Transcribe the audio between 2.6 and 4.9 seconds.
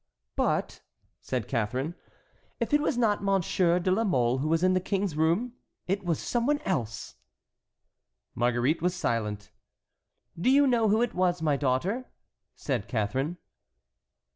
it was not Monsieur de la Mole who was in the